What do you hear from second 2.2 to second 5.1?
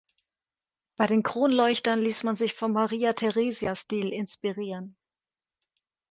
man sich vom Maria Theresia-Stil inspirieren.